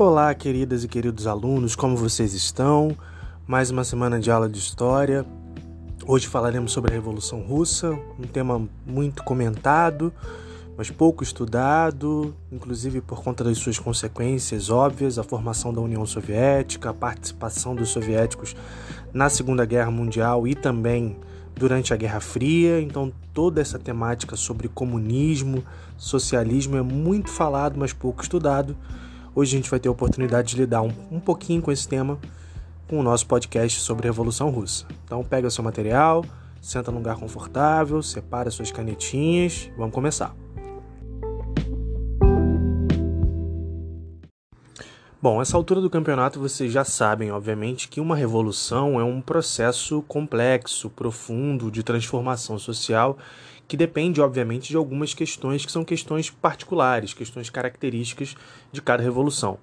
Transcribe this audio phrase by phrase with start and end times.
[0.00, 2.96] Olá, queridas e queridos alunos, como vocês estão?
[3.48, 5.26] Mais uma semana de aula de história.
[6.06, 10.12] Hoje falaremos sobre a Revolução Russa, um tema muito comentado,
[10.76, 16.90] mas pouco estudado, inclusive por conta das suas consequências óbvias, a formação da União Soviética,
[16.90, 18.54] a participação dos soviéticos
[19.12, 21.16] na Segunda Guerra Mundial e também
[21.56, 22.80] durante a Guerra Fria.
[22.80, 25.64] Então, toda essa temática sobre comunismo,
[25.96, 28.76] socialismo é muito falado, mas pouco estudado.
[29.38, 32.18] Hoje a gente vai ter a oportunidade de lidar um, um pouquinho com esse tema
[32.88, 34.84] com o nosso podcast sobre a Revolução Russa.
[35.04, 36.24] Então pega seu material,
[36.60, 40.34] senta num lugar confortável, separa suas canetinhas, vamos começar.
[45.22, 50.02] Bom, essa altura do campeonato vocês já sabem, obviamente, que uma revolução é um processo
[50.08, 53.16] complexo, profundo de transformação social
[53.68, 58.34] que depende, obviamente, de algumas questões que são questões particulares, questões características
[58.72, 59.58] de cada revolução.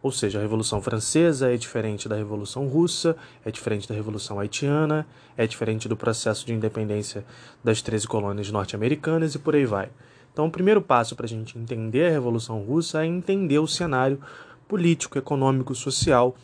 [0.00, 5.04] Ou seja, a Revolução Francesa é diferente da Revolução Russa, é diferente da Revolução Haitiana,
[5.36, 7.24] é diferente do processo de independência
[7.64, 9.90] das 13 colônias norte-americanas e por aí vai.
[10.32, 14.20] Então, o primeiro passo para a gente entender a Revolução Russa é entender o cenário
[14.68, 16.36] político, econômico, social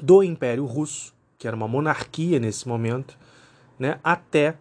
[0.00, 3.18] do Império Russo, que era uma monarquia nesse momento,
[3.76, 4.54] né, até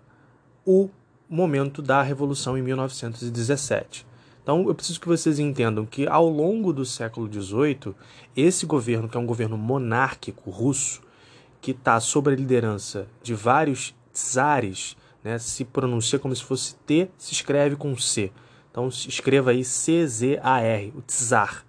[0.66, 0.90] o
[1.30, 4.06] momento da Revolução em 1917.
[4.42, 7.94] Então, eu preciso que vocês entendam que ao longo do século XVIII,
[8.36, 11.02] esse governo, que é um governo monárquico russo,
[11.60, 17.10] que está sob a liderança de vários czares, né, se pronuncia como se fosse T,
[17.18, 18.32] se escreve com C.
[18.72, 21.66] Então, escreva aí C-Z-A-R, o czar,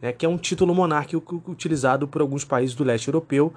[0.00, 3.52] né, que é um título monárquico utilizado por alguns países do leste europeu,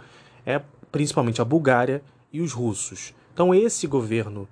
[0.46, 0.62] é,
[0.92, 3.14] principalmente a Bulgária e os russos.
[3.34, 4.50] Então, esse governo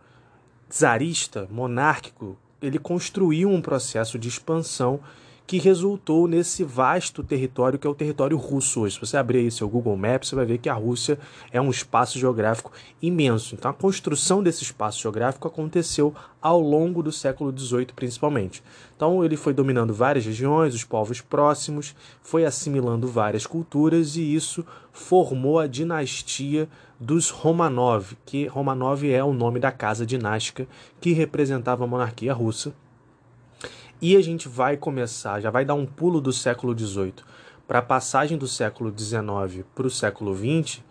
[0.74, 5.00] czarista, monárquico, ele construiu um processo de expansão
[5.46, 8.96] que resultou nesse vasto território que é o território russo hoje.
[8.96, 11.20] Se você abrir aí seu Google Maps, você vai ver que a Rússia
[11.52, 12.72] é um espaço geográfico
[13.02, 13.54] imenso.
[13.54, 18.64] Então, a construção desse espaço geográfico aconteceu ao longo do século XVIII, principalmente.
[18.96, 24.66] Então, ele foi dominando várias regiões, os povos próximos, foi assimilando várias culturas e isso
[24.92, 30.66] formou a dinastia dos Romanov, que Romanov é o nome da casa dinástica
[31.02, 32.74] que representava a monarquia russa
[34.04, 37.14] e a gente vai começar, já vai dar um pulo do século XVIII
[37.66, 40.82] para a passagem do século XIX para o século XX,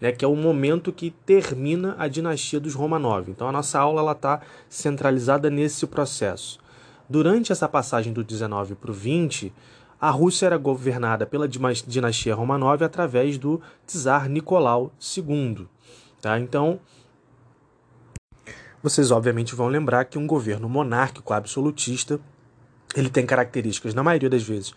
[0.00, 3.30] né, que é o momento que termina a dinastia dos Romanov.
[3.30, 6.58] Então a nossa aula está centralizada nesse processo.
[7.08, 9.54] Durante essa passagem do 19 para o 20,
[10.00, 15.68] a Rússia era governada pela dinastia Romanov através do czar Nicolau II.
[16.20, 16.36] Tá?
[16.40, 16.80] Então,
[18.82, 22.18] vocês obviamente vão lembrar que um governo monárquico absolutista
[22.96, 24.74] ele tem características, na maioria das vezes,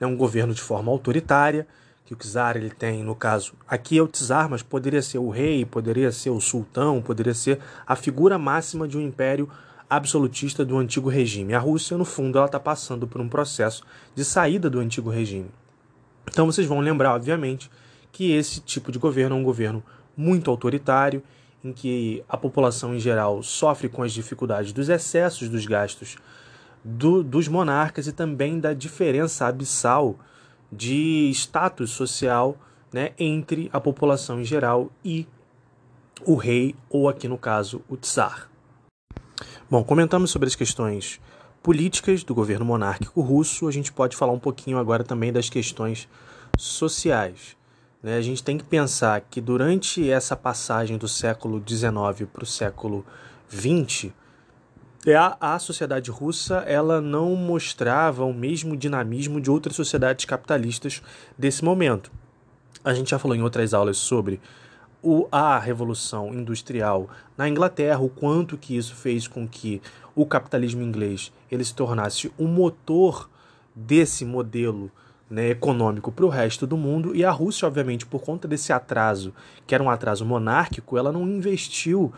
[0.00, 1.66] né, um governo de forma autoritária,
[2.04, 5.28] que o czar ele tem, no caso, aqui é o czar, mas poderia ser o
[5.28, 9.48] rei, poderia ser o sultão, poderia ser a figura máxima de um império
[9.90, 11.54] absolutista do antigo regime.
[11.54, 13.82] A Rússia, no fundo, ela está passando por um processo
[14.14, 15.50] de saída do antigo regime.
[16.28, 17.70] Então vocês vão lembrar, obviamente,
[18.12, 19.82] que esse tipo de governo é um governo
[20.16, 21.22] muito autoritário,
[21.62, 26.16] em que a população em geral sofre com as dificuldades dos excessos dos gastos
[26.86, 30.16] do, dos monarcas e também da diferença abissal
[30.70, 32.56] de status social
[32.92, 35.26] né, entre a população em geral e
[36.24, 38.48] o rei, ou aqui no caso, o czar.
[39.68, 41.20] Bom, comentamos sobre as questões
[41.60, 46.08] políticas do governo monárquico russo, a gente pode falar um pouquinho agora também das questões
[46.56, 47.56] sociais.
[48.00, 48.16] Né?
[48.16, 53.04] A gente tem que pensar que durante essa passagem do século XIX para o século
[53.50, 54.12] XX,
[55.14, 61.02] a, a sociedade russa ela não mostrava o mesmo dinamismo de outras sociedades capitalistas
[61.38, 62.10] desse momento.
[62.84, 64.40] A gente já falou em outras aulas sobre
[65.02, 69.80] o, a revolução industrial na Inglaterra, o quanto que isso fez com que
[70.14, 73.30] o capitalismo inglês ele se tornasse o motor
[73.74, 74.90] desse modelo
[75.28, 79.34] né, econômico para o resto do mundo e a Rússia, obviamente, por conta desse atraso,
[79.66, 82.12] que era um atraso monárquico, ela não investiu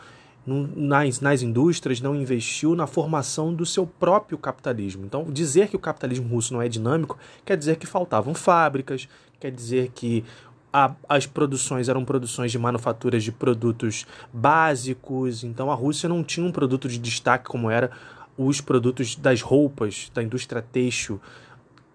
[0.49, 5.05] nas, nas indústrias, não investiu na formação do seu próprio capitalismo.
[5.05, 9.09] Então, dizer que o capitalismo russo não é dinâmico quer dizer que faltavam fábricas,
[9.39, 10.25] quer dizer que
[10.73, 16.47] a, as produções eram produções de manufaturas de produtos básicos, então a Rússia não tinha
[16.47, 17.91] um produto de destaque como era
[18.37, 21.21] os produtos das roupas da indústria têxtil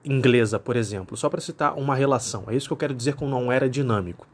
[0.04, 2.44] inglesa, por exemplo, só para citar uma relação.
[2.48, 4.28] É isso que eu quero dizer com não era dinâmico.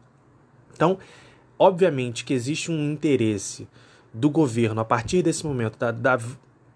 [0.73, 0.97] Então,
[1.57, 3.67] obviamente que existe um interesse
[4.13, 6.19] do governo, a partir desse momento, da, da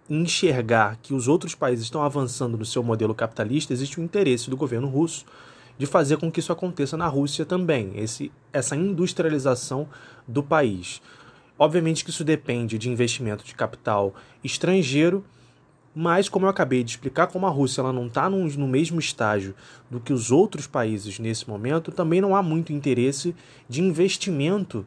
[0.10, 4.58] enxergar que os outros países estão avançando no seu modelo capitalista, existe um interesse do
[4.58, 5.26] governo russo
[5.78, 9.88] de fazer com que isso aconteça na Rússia também, esse, essa industrialização
[10.28, 11.02] do país.
[11.58, 14.14] Obviamente que isso depende de investimento de capital
[14.44, 15.24] estrangeiro,
[15.96, 19.56] mas como eu acabei de explicar, como a Rússia ela não está no mesmo estágio
[19.90, 23.36] do que os outros países nesse momento, também não há muito interesse
[23.70, 24.86] de investimento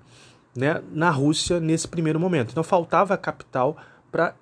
[0.57, 2.51] né, na Rússia nesse primeiro momento.
[2.51, 3.77] Então faltava capital
[4.11, 4.35] para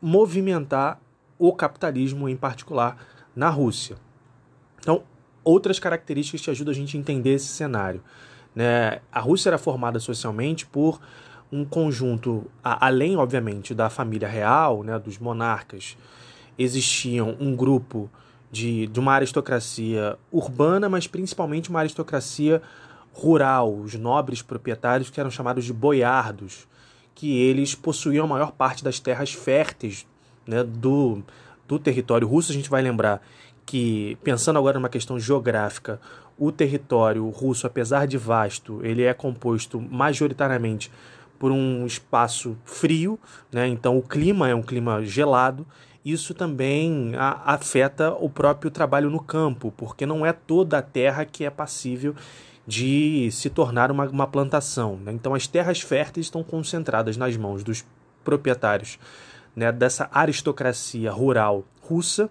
[0.00, 1.00] movimentar
[1.38, 2.96] o capitalismo em particular
[3.34, 3.96] na Rússia.
[4.78, 5.02] Então,
[5.44, 8.02] outras características que ajudam a gente a entender esse cenário.
[8.54, 9.00] Né?
[9.12, 11.00] A Rússia era formada socialmente por
[11.52, 15.96] um conjunto, além, obviamente, da família real, né, dos monarcas,
[16.58, 18.10] existiam um grupo
[18.50, 22.62] de, de uma aristocracia urbana, mas principalmente uma aristocracia
[23.16, 26.68] rural, os nobres proprietários que eram chamados de boiardos,
[27.14, 30.06] que eles possuíam a maior parte das terras férteis
[30.46, 31.22] né, do,
[31.66, 32.52] do território russo.
[32.52, 33.22] A gente vai lembrar
[33.64, 35.98] que, pensando agora numa questão geográfica,
[36.38, 40.92] o território russo, apesar de vasto, ele é composto majoritariamente
[41.38, 43.18] por um espaço frio,
[43.50, 43.66] né?
[43.66, 45.66] então o clima é um clima gelado.
[46.04, 51.24] Isso também a, afeta o próprio trabalho no campo, porque não é toda a terra
[51.24, 52.14] que é passível
[52.66, 54.96] de se tornar uma, uma plantação.
[54.96, 55.12] Né?
[55.12, 57.84] Então as terras férteis estão concentradas nas mãos dos
[58.24, 58.98] proprietários
[59.54, 62.28] né, dessa aristocracia rural russa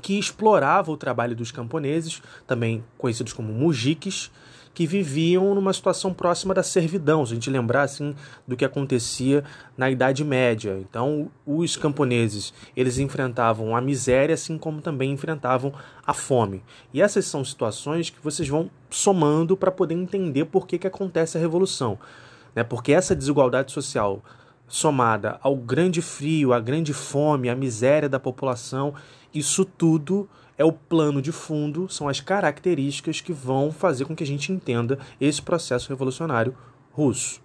[0.00, 4.30] que explorava o trabalho dos camponeses, também conhecidos como mujiques,
[4.72, 8.14] que viviam numa situação próxima da servidão, se a gente lembrar assim
[8.46, 9.44] do que acontecia
[9.76, 10.78] na Idade Média.
[10.80, 15.72] Então, os camponeses, eles enfrentavam a miséria assim como também enfrentavam
[16.06, 16.62] a fome.
[16.94, 21.36] E essas são situações que vocês vão somando para poder entender por que, que acontece
[21.36, 21.98] a revolução.
[22.54, 22.62] Né?
[22.62, 24.22] Porque essa desigualdade social
[24.68, 28.94] somada ao grande frio, à grande fome, à miséria da população,
[29.34, 30.28] isso tudo
[30.60, 34.52] é o plano de fundo, são as características que vão fazer com que a gente
[34.52, 36.54] entenda esse processo revolucionário
[36.92, 37.40] russo.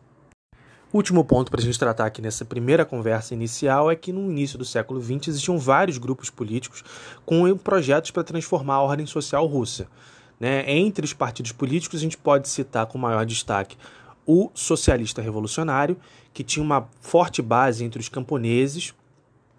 [0.92, 4.58] Último ponto para a gente tratar aqui nessa primeira conversa inicial é que no início
[4.58, 6.84] do século XX existiam vários grupos políticos
[7.26, 9.88] com projetos para transformar a ordem social russa.
[10.38, 10.70] Né?
[10.70, 13.78] Entre os partidos políticos, a gente pode citar com maior destaque
[14.26, 15.96] o socialista revolucionário,
[16.34, 18.94] que tinha uma forte base entre os camponeses,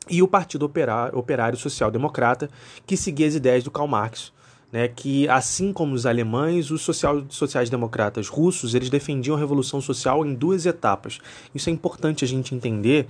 [0.09, 0.71] e o Partido
[1.13, 2.49] Operário, Social Democrata,
[2.87, 4.33] que seguia as ideias do Karl Marx,
[4.71, 10.25] né, que assim como os alemães, os social, sociais-democratas russos, eles defendiam a revolução social
[10.25, 11.19] em duas etapas.
[11.55, 13.07] Isso é importante a gente entender,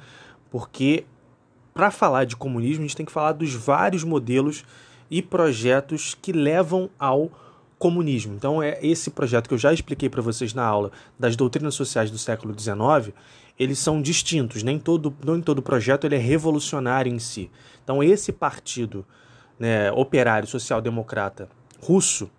[0.51, 1.05] porque
[1.75, 4.65] para falar de comunismo, a gente tem que falar dos vários modelos
[5.11, 7.31] e projetos que levam ao
[7.79, 8.35] comunismo.
[8.35, 12.11] Então, é esse projeto que eu já expliquei para vocês na aula das doutrinas sociais
[12.11, 13.15] do século XIX,
[13.59, 14.63] eles são distintos.
[14.63, 17.51] Nem todo, nem todo projeto ele é revolucionário em si.
[17.83, 19.05] Então, esse partido
[19.59, 21.49] né, operário social-democrata
[21.81, 22.31] russo,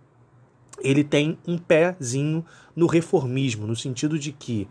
[0.79, 4.67] ele tem um pezinho no reformismo, no sentido de que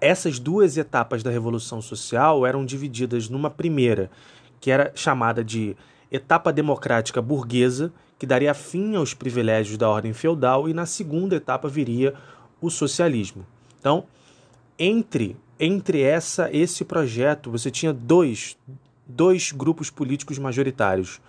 [0.00, 4.10] essas duas etapas da revolução social eram divididas numa primeira,
[4.60, 5.76] que era chamada de
[6.10, 11.68] etapa democrática burguesa, que daria fim aos privilégios da ordem feudal, e na segunda etapa
[11.68, 12.14] viria
[12.60, 13.46] o socialismo.
[13.78, 14.04] Então,
[14.80, 18.56] entre entre essa esse projeto você tinha dois
[19.06, 21.20] dois grupos políticos majoritários.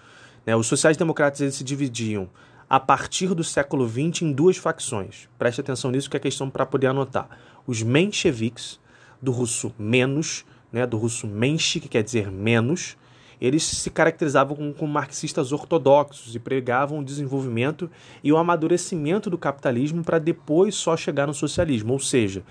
[0.46, 0.56] Né?
[0.56, 2.30] Os sociais-democratas eles se dividiam
[2.70, 5.28] a partir do século XX em duas facções.
[5.38, 7.28] Preste atenção nisso que é questão para poder anotar.
[7.68, 8.80] Os mencheviques,
[9.22, 12.96] do russo menos, né, do russo menche, que quer dizer menos,
[13.42, 17.90] eles se caracterizavam como, como, marxistas ortodoxos e pregavam o desenvolvimento
[18.24, 21.92] e o amadurecimento do capitalismo para depois só chegar no socialismo.
[21.94, 22.44] Ou seja,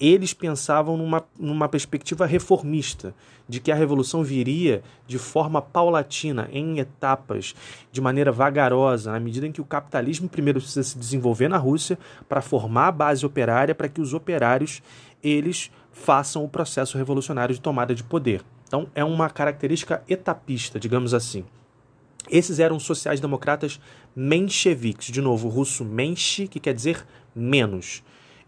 [0.00, 3.14] eles pensavam numa, numa perspectiva reformista,
[3.48, 7.54] de que a revolução viria de forma paulatina, em etapas,
[7.90, 11.98] de maneira vagarosa, na medida em que o capitalismo primeiro precisa se desenvolver na Rússia
[12.28, 14.82] para formar a base operária, para que os operários
[15.22, 18.42] eles façam o processo revolucionário de tomada de poder.
[18.66, 21.44] Então é uma característica etapista, digamos assim.
[22.30, 23.80] Esses eram sociais-democratas
[24.14, 28.02] mencheviques, de novo, russo menche, que quer dizer menos.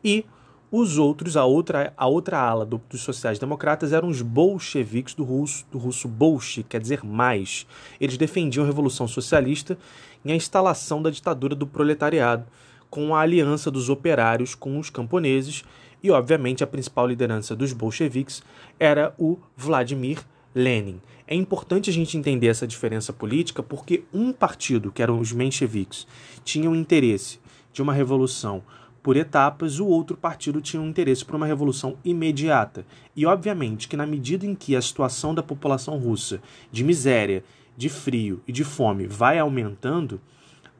[0.04, 0.26] E
[0.70, 5.66] os outros, a outra, a outra ala do, dos sociais-democratas eram os bolcheviques do russo,
[5.70, 7.66] do russo bolche, quer dizer mais.
[8.00, 9.76] Eles defendiam a revolução socialista
[10.24, 12.44] e a instalação da ditadura do proletariado,
[12.88, 15.64] com a aliança dos operários com os camponeses,
[16.02, 18.42] e obviamente a principal liderança dos bolcheviques
[18.78, 20.20] era o Vladimir
[20.54, 21.00] Lenin.
[21.26, 26.06] É importante a gente entender essa diferença política porque um partido, que eram os mencheviques,
[26.44, 27.38] tinha o interesse
[27.72, 28.62] de uma revolução
[29.02, 32.84] por etapas, o outro partido tinha um interesse por uma revolução imediata.
[33.16, 36.40] E, obviamente, que na medida em que a situação da população russa
[36.70, 37.42] de miséria,
[37.76, 40.20] de frio e de fome vai aumentando,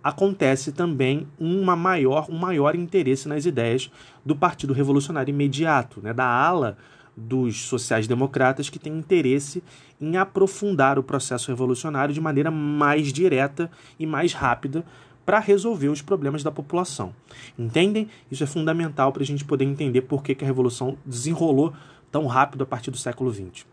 [0.02, 3.90] acontece também uma maior, um maior interesse nas ideias
[4.24, 6.76] do Partido Revolucionário Imediato, né, da ala
[7.16, 9.62] dos sociais-democratas que tem interesse
[10.00, 14.84] em aprofundar o processo revolucionário de maneira mais direta e mais rápida
[15.30, 17.14] para resolver os problemas da população.
[17.56, 18.08] Entendem?
[18.28, 21.72] Isso é fundamental para a gente poder entender por que, que a revolução desenrolou
[22.10, 23.64] tão rápido a partir do século XX.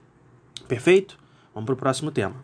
[0.68, 1.18] Perfeito?
[1.56, 2.36] Vamos para o próximo tema.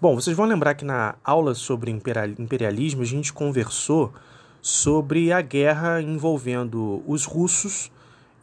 [0.00, 4.14] Bom, vocês vão lembrar que na aula sobre imperialismo a gente conversou
[4.62, 7.90] sobre a guerra envolvendo os russos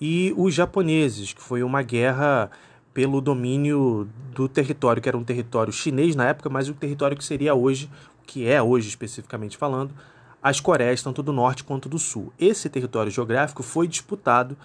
[0.02, 2.52] e os japoneses, que foi uma guerra
[2.94, 7.24] pelo domínio do território, que era um território chinês na época, mas o território que
[7.24, 7.90] seria hoje,
[8.26, 9.94] que é hoje especificamente falando,
[10.42, 12.34] as Coreias, tanto do norte quanto do sul.
[12.40, 14.58] Esse território geográfico foi disputado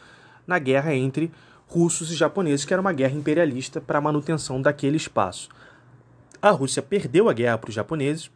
[0.46, 1.30] na guerra entre
[1.66, 5.48] russos e japoneses, que era uma guerra imperialista para a manutenção daquele espaço.
[6.40, 8.30] A Rússia perdeu a guerra para os japoneses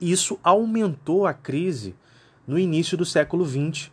[0.00, 1.94] e isso aumentou a crise
[2.46, 3.90] no início do século XX.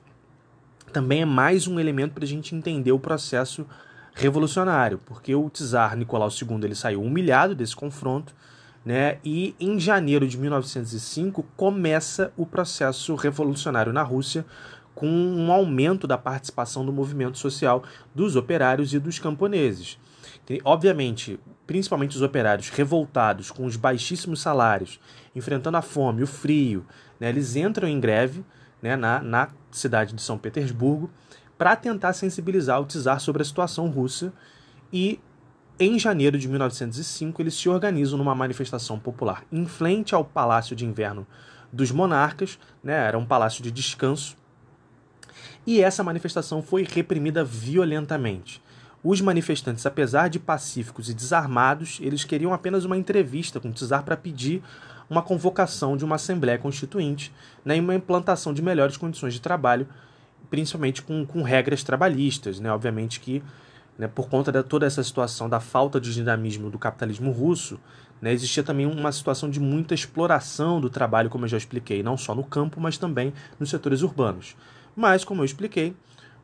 [0.91, 3.65] Também é mais um elemento para a gente entender o processo
[4.13, 8.36] revolucionário, porque o czar Nicolau II ele saiu humilhado desse confronto,
[8.85, 9.17] né?
[9.23, 14.45] E em janeiro de 1905 começa o processo revolucionário na Rússia
[14.93, 19.97] com um aumento da participação do movimento social dos operários e dos camponeses.
[20.63, 24.99] Obviamente, principalmente os operários revoltados com os baixíssimos salários,
[25.35, 26.85] enfrentando a fome, o frio,
[27.19, 28.43] né, eles entram em greve
[28.81, 31.09] né, na, na cidade de São Petersburgo
[31.57, 34.33] para tentar sensibilizar o czar sobre a situação russa
[34.91, 35.19] e
[35.79, 40.85] em janeiro de 1905 eles se organizam numa manifestação popular em frente ao Palácio de
[40.85, 41.25] Inverno
[41.71, 44.37] dos Monarcas, né, era um palácio de descanso,
[45.65, 48.61] e essa manifestação foi reprimida violentamente.
[49.03, 54.03] Os manifestantes, apesar de pacíficos e desarmados, eles queriam apenas uma entrevista com o czar
[54.03, 54.61] para pedir
[55.09, 57.31] uma convocação de uma Assembleia Constituinte
[57.65, 59.87] né, e uma implantação de melhores condições de trabalho,
[60.49, 62.59] principalmente com, com regras trabalhistas.
[62.59, 62.71] Né?
[62.71, 63.43] Obviamente que,
[63.97, 67.79] né, por conta de toda essa situação da falta de dinamismo do capitalismo russo,
[68.21, 72.17] né, existia também uma situação de muita exploração do trabalho, como eu já expliquei, não
[72.17, 74.55] só no campo, mas também nos setores urbanos.
[74.95, 75.95] Mas, como eu expliquei,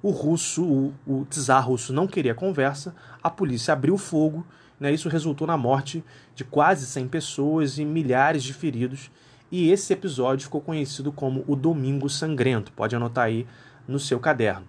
[0.02, 4.46] o russo, o, o czar russo não queria conversa, a polícia abriu fogo,
[4.80, 6.04] né, isso resultou na morte
[6.36, 9.12] de quase 100 pessoas e milhares de feridos,
[9.52, 13.48] e esse episódio ficou conhecido como o Domingo Sangrento, pode anotar aí
[13.88, 14.68] no seu caderno.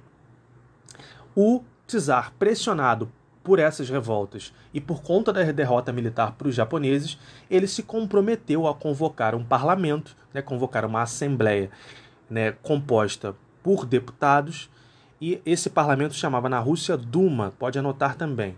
[1.36, 1.62] O
[1.98, 3.10] czar, pressionado
[3.42, 7.18] por essas revoltas e por conta da derrota militar para os japoneses,
[7.50, 11.70] ele se comprometeu a convocar um parlamento, né, convocar uma assembleia
[12.28, 14.70] né, composta por deputados
[15.20, 18.56] e esse parlamento chamava na Rússia Duma, pode anotar também.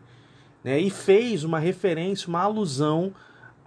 [0.62, 0.78] Né?
[0.78, 3.12] E fez uma referência, uma alusão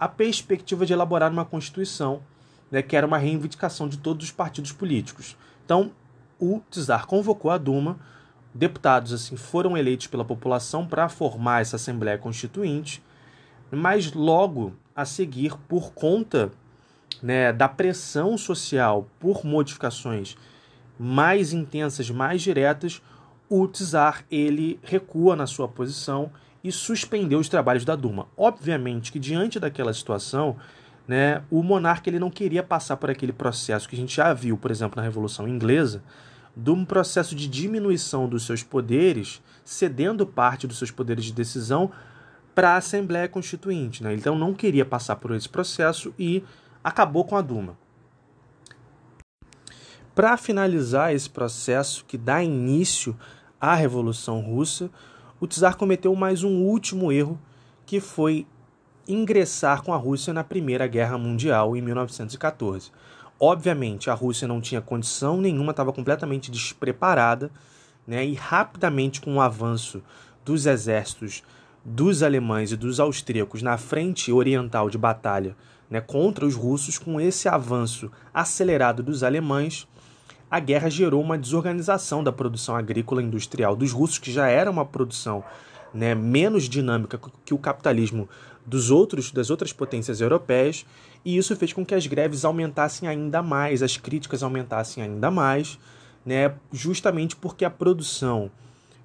[0.00, 2.22] à perspectiva de elaborar uma Constituição,
[2.70, 2.80] né?
[2.80, 5.36] que era uma reivindicação de todos os partidos políticos.
[5.64, 5.90] Então,
[6.40, 7.98] o czar convocou a Duma,
[8.56, 13.02] deputados assim foram eleitos pela população para formar essa Assembleia Constituinte,
[13.70, 16.50] mas logo a seguir, por conta
[17.22, 20.36] né, da pressão social por modificações
[20.98, 23.02] mais intensas, mais diretas,
[23.48, 26.30] o czar ele recua na sua posição
[26.64, 28.26] e suspendeu os trabalhos da Duma.
[28.36, 30.56] Obviamente que diante daquela situação,
[31.06, 34.56] né, o monarca ele não queria passar por aquele processo que a gente já viu,
[34.56, 36.02] por exemplo, na Revolução Inglesa,
[36.56, 41.90] de um processo de diminuição dos seus poderes, cedendo parte dos seus poderes de decisão
[42.54, 44.02] para a Assembleia Constituinte.
[44.02, 44.14] Né?
[44.14, 46.42] Então não queria passar por esse processo e
[46.82, 47.76] acabou com a Duma.
[50.14, 53.14] Para finalizar esse processo que dá início
[53.60, 54.88] à Revolução Russa,
[55.38, 57.38] o czar cometeu mais um último erro,
[57.84, 58.46] que foi
[59.06, 62.90] ingressar com a Rússia na Primeira Guerra Mundial em 1914.
[63.38, 67.50] Obviamente, a Rússia não tinha condição nenhuma, estava completamente despreparada,
[68.06, 68.24] né?
[68.24, 70.02] e rapidamente, com o avanço
[70.44, 71.42] dos exércitos
[71.84, 75.54] dos alemães e dos austríacos na frente oriental de batalha
[75.88, 79.86] né, contra os russos, com esse avanço acelerado dos alemães,
[80.50, 84.84] a guerra gerou uma desorganização da produção agrícola industrial dos russos, que já era uma
[84.84, 85.44] produção
[85.94, 88.28] né, menos dinâmica que o capitalismo
[88.64, 90.84] dos outros das outras potências europeias,
[91.26, 95.76] e isso fez com que as greves aumentassem ainda mais, as críticas aumentassem ainda mais,
[96.24, 98.48] né, justamente porque a produção,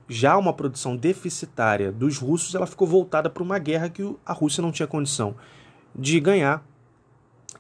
[0.08, 4.62] já uma produção deficitária dos russos, ela ficou voltada para uma guerra que a Rússia
[4.62, 5.34] não tinha condição
[5.96, 6.63] de ganhar,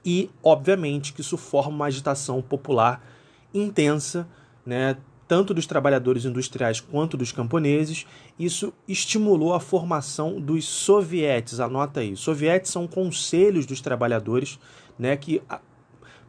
[0.05, 3.03] e obviamente que isso forma uma agitação popular
[3.51, 4.27] intensa,
[4.63, 4.95] né,
[5.31, 8.05] tanto dos trabalhadores industriais quanto dos camponeses.
[8.37, 12.17] Isso estimulou a formação dos sovietes, anota aí.
[12.17, 14.59] Sovietes são conselhos dos trabalhadores,
[14.99, 15.41] né, que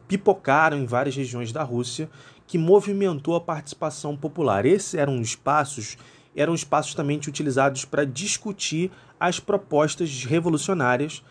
[0.07, 2.09] pipocaram em várias regiões da Rússia,
[2.47, 4.65] que movimentou a participação popular.
[4.65, 5.97] Esses eram espaços,
[6.33, 11.21] eram espaços também utilizados para discutir as propostas revolucionárias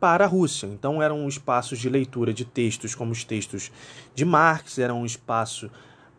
[0.00, 0.66] para a Rússia.
[0.66, 3.70] Então eram espaços de leitura de textos como os textos
[4.14, 5.70] de Marx, eram um espaço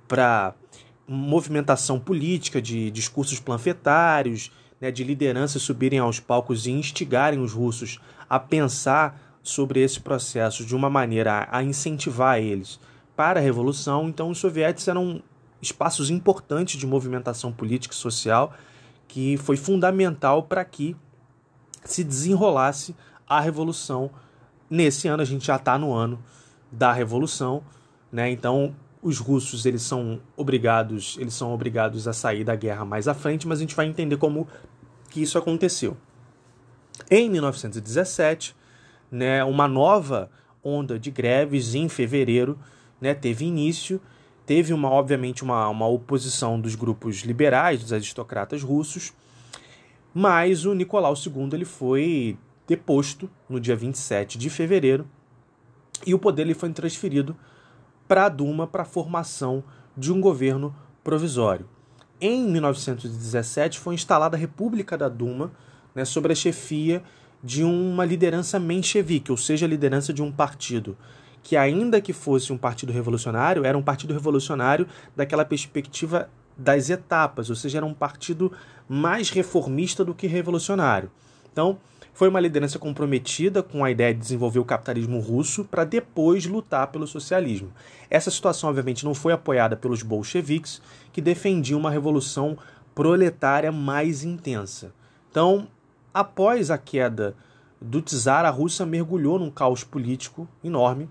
[0.07, 0.53] para
[1.09, 7.99] movimentação política, de discursos panfletários, né, de lideranças subirem aos palcos e instigarem os russos
[8.29, 12.79] a pensar sobre esse processo de uma maneira a incentivar eles
[13.15, 14.07] para a revolução.
[14.07, 15.21] Então, os soviéticos eram
[15.61, 18.53] espaços importantes de movimentação política e social
[19.07, 20.95] que foi fundamental para que
[21.83, 22.95] se desenrolasse
[23.27, 24.11] a revolução.
[24.69, 26.23] Nesse ano, a gente já está no ano
[26.71, 27.63] da revolução,
[28.11, 28.29] né?
[28.29, 33.13] Então, os russos eles são obrigados, eles são obrigados a sair da guerra mais à
[33.13, 34.47] frente, mas a gente vai entender como
[35.09, 35.95] que isso aconteceu.
[37.09, 38.55] Em 1917,
[39.11, 40.29] né, uma nova
[40.63, 42.59] onda de greves em fevereiro
[42.99, 44.01] né, teve início.
[44.45, 49.13] Teve, uma, obviamente, uma, uma oposição dos grupos liberais, dos aristocratas russos,
[50.11, 52.35] mas o Nicolau II ele foi
[52.67, 55.07] deposto no dia 27 de fevereiro
[56.05, 57.35] e o poder ele foi transferido
[58.09, 59.63] para a Duma para a formação
[59.95, 61.67] de um governo provisório.
[62.19, 65.51] Em 1917 foi instalada a República da Duma,
[65.93, 67.03] né, sob a chefia
[67.43, 70.97] de uma liderança menchevique, ou seja, a liderança de um partido
[71.43, 77.49] que, ainda que fosse um partido revolucionário, era um partido revolucionário daquela perspectiva das etapas,
[77.49, 78.51] ou seja, era um partido
[78.89, 81.11] mais reformista do que revolucionário.
[81.53, 81.77] Então,
[82.19, 86.87] foi uma liderança comprometida com a ideia de desenvolver o capitalismo russo para depois lutar
[86.87, 87.71] pelo socialismo.
[88.09, 90.81] Essa situação, obviamente, não foi apoiada pelos bolcheviques,
[91.13, 92.57] que defendiam uma revolução
[92.93, 94.91] proletária mais intensa.
[95.31, 95.65] Então,
[96.13, 97.37] após a queda
[97.79, 101.09] do czar, a Rússia mergulhou num caos político enorme.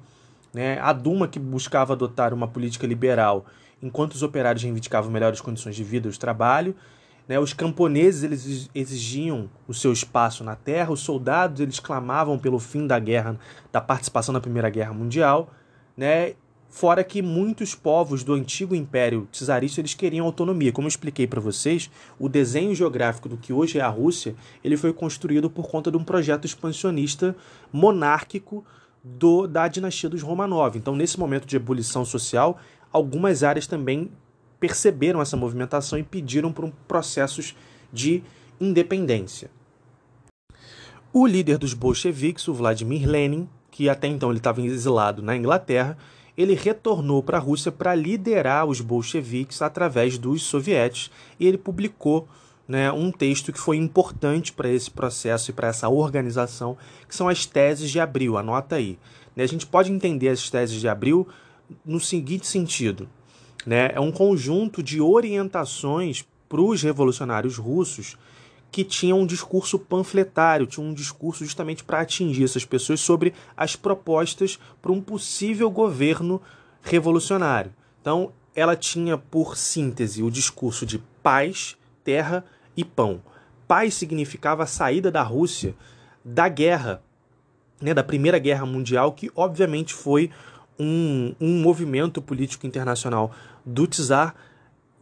[0.52, 0.78] Né?
[0.78, 3.46] A Duma, que buscava adotar uma política liberal,
[3.82, 6.76] enquanto os operários reivindicavam melhores condições de vida e de trabalho,
[7.28, 7.38] né?
[7.38, 12.86] Os camponeses eles exigiam o seu espaço na terra, os soldados eles clamavam pelo fim
[12.86, 13.38] da guerra,
[13.70, 15.50] da participação na Primeira Guerra Mundial,
[15.96, 16.34] né?
[16.70, 20.70] Fora que muitos povos do antigo Império Czarista eles queriam autonomia.
[20.70, 24.76] Como eu expliquei para vocês, o desenho geográfico do que hoje é a Rússia, ele
[24.76, 27.34] foi construído por conta de um projeto expansionista
[27.72, 28.64] monárquico
[29.02, 30.76] do, da dinastia dos Romanov.
[30.76, 32.58] Então, nesse momento de ebulição social,
[32.92, 34.10] algumas áreas também
[34.58, 37.54] perceberam essa movimentação e pediram por um processos
[37.92, 38.22] de
[38.60, 39.50] independência.
[41.12, 45.96] O líder dos bolcheviques, o Vladimir Lenin, que até então ele estava exilado na Inglaterra,
[46.36, 52.28] ele retornou para a Rússia para liderar os bolcheviques através dos sovietes e ele publicou
[52.68, 56.76] né, um texto que foi importante para esse processo e para essa organização,
[57.08, 58.36] que são as teses de abril.
[58.36, 58.98] Anota aí.
[59.34, 61.26] Né, a gente pode entender as teses de abril
[61.84, 63.08] no seguinte sentido:
[63.66, 63.90] né?
[63.94, 68.16] É um conjunto de orientações para os revolucionários russos
[68.70, 73.76] que tinham um discurso panfletário, tinham um discurso justamente para atingir essas pessoas sobre as
[73.76, 76.40] propostas para um possível governo
[76.82, 77.72] revolucionário.
[78.00, 82.44] Então, ela tinha por síntese o discurso de paz, terra
[82.76, 83.22] e pão.
[83.66, 85.74] Paz significava a saída da Rússia
[86.24, 87.02] da guerra,
[87.80, 90.30] né, da Primeira Guerra Mundial, que obviamente foi
[90.78, 94.34] um, um movimento político internacional do czar,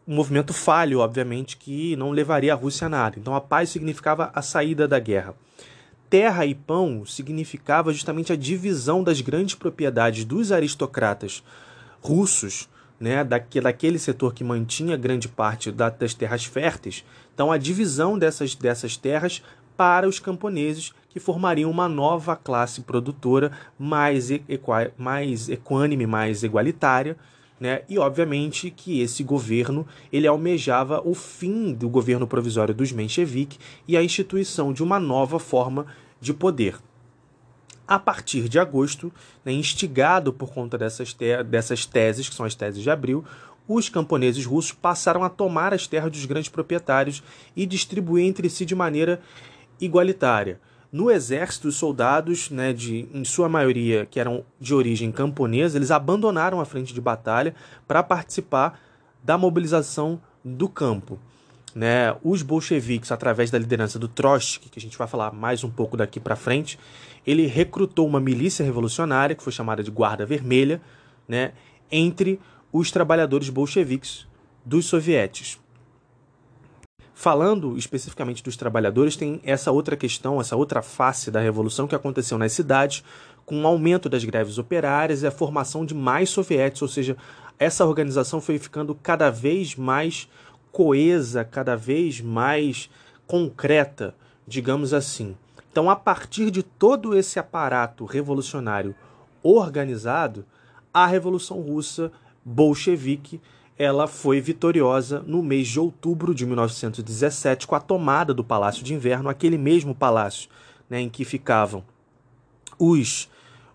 [0.07, 3.19] um movimento falho, obviamente, que não levaria a Rússia a nada.
[3.19, 5.35] Então a paz significava a saída da guerra.
[6.09, 11.43] Terra e pão significava justamente a divisão das grandes propriedades dos aristocratas
[12.01, 17.05] russos, né, daquele setor que mantinha grande parte das terras férteis.
[17.35, 19.43] Então a divisão dessas, dessas terras
[19.77, 27.17] para os camponeses que formariam uma nova classe produtora mais, equa, mais equânime, mais igualitária,
[27.59, 27.83] né?
[27.89, 33.59] E obviamente que esse governo ele almejava o fim do governo provisório dos mencheviques
[33.89, 35.87] e a instituição de uma nova forma
[36.21, 36.77] de poder.
[37.89, 39.12] A partir de agosto,
[39.45, 41.17] né, instigado por conta dessas,
[41.49, 43.25] dessas teses, que são as teses de abril,
[43.69, 47.23] os camponeses russos passaram a tomar as terras dos grandes proprietários
[47.55, 49.21] e distribuir entre si de maneira
[49.81, 50.61] igualitária.
[50.93, 55.91] No exército, os soldados, né, de, em sua maioria que eram de origem camponesa, eles
[55.91, 57.55] abandonaram a frente de batalha
[57.87, 58.81] para participar
[59.23, 61.19] da mobilização do campo.
[61.75, 62.17] Né?
[62.23, 65.97] Os bolcheviques, através da liderança do Trotsky, que a gente vai falar mais um pouco
[65.97, 66.79] daqui para frente,
[67.27, 70.81] ele recrutou uma milícia revolucionária, que foi chamada de Guarda Vermelha,
[71.29, 71.53] né,
[71.91, 72.41] entre
[72.73, 74.27] os trabalhadores bolcheviques
[74.65, 75.59] dos sovietes.
[77.18, 82.37] Falando especificamente dos trabalhadores, tem essa outra questão, essa outra face da revolução que aconteceu
[82.37, 83.02] nas cidades
[83.46, 87.16] com o aumento das greves operárias e a formação de mais sovietes, ou seja,
[87.59, 90.29] essa organização foi ficando cada vez mais
[90.70, 92.90] coesa, cada vez mais
[93.26, 94.14] concreta,
[94.46, 95.35] digamos assim.
[95.72, 98.94] Então, a partir de todo esse aparato revolucionário
[99.42, 100.44] organizado,
[100.92, 102.12] a Revolução Russa
[102.44, 103.40] bolchevique
[103.79, 108.95] ela foi vitoriosa no mês de outubro de 1917 com a tomada do Palácio de
[108.95, 110.49] Inverno, aquele mesmo palácio
[110.89, 111.85] né, em que ficavam
[112.79, 113.29] os,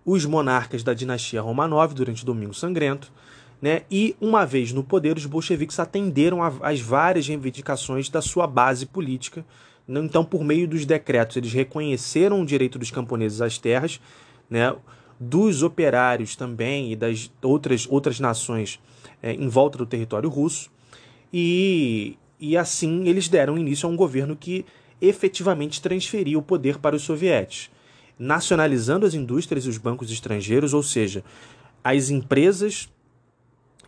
[0.04, 3.12] os monarcas da dinastia Romanov durante o Domingo Sangrento,
[3.62, 8.88] né, e uma vez no poder, os bolcheviques atenderam às várias reivindicações da sua base
[8.88, 9.46] política.
[9.88, 14.02] Então, por meio dos decretos, eles reconheceram o direito dos camponeses às terras,
[14.50, 14.76] né,
[15.20, 18.80] dos operários também e das outras, outras nações
[19.22, 20.70] é, em volta do território russo,
[21.34, 24.66] e, e assim eles deram início a um governo que
[25.02, 27.72] efetivamente transferia o poder para os sovietes,
[28.20, 31.24] nacionalizando as indústrias e os bancos estrangeiros, ou seja,
[31.84, 32.90] as empresas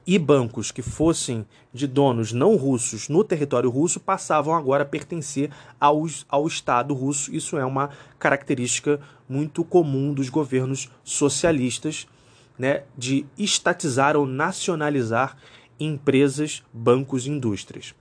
[0.06, 5.50] e bancos que fossem de donos não russos no território russo passavam agora a pertencer
[5.80, 7.34] ao, ao Estado russo.
[7.34, 12.08] Isso é uma característica muito comum dos governos socialistas,
[12.58, 15.38] né, de estatizar ou nacionalizar
[15.80, 17.94] empresas, bancos e indústrias.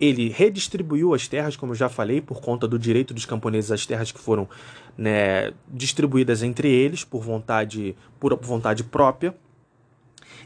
[0.00, 3.84] Ele redistribuiu as terras, como eu já falei, por conta do direito dos camponeses às
[3.84, 4.48] terras que foram
[4.96, 9.34] né, distribuídas entre eles por vontade, por vontade própria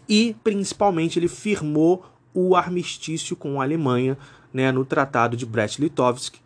[0.08, 4.16] e principalmente ele firmou o armistício com a Alemanha
[4.52, 6.36] né, no Tratado de Brest-Litovsk,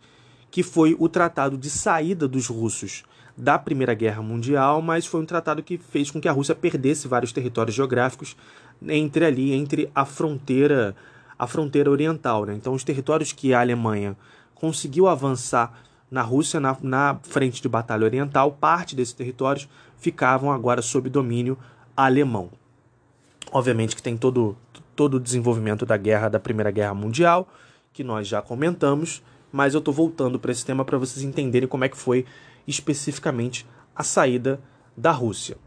[0.49, 3.03] que foi o tratado de saída dos russos
[3.37, 7.07] da Primeira Guerra Mundial, mas foi um tratado que fez com que a Rússia perdesse
[7.07, 8.35] vários territórios geográficos
[8.87, 10.95] entre ali, entre a fronteira,
[11.37, 12.45] a fronteira oriental.
[12.45, 12.55] Né?
[12.55, 14.17] Então, os territórios que a Alemanha
[14.55, 15.71] conseguiu avançar
[16.09, 21.57] na Rússia, na, na frente de batalha oriental, parte desses territórios ficavam agora sob domínio
[21.95, 22.49] alemão.
[23.51, 24.57] Obviamente que tem todo,
[24.95, 27.47] todo o desenvolvimento da guerra, da Primeira Guerra Mundial,
[27.93, 29.21] que nós já comentamos,
[29.51, 32.25] mas eu estou voltando para esse tema para vocês entenderem como é que foi
[32.67, 34.59] especificamente a saída
[34.95, 35.57] da Rússia.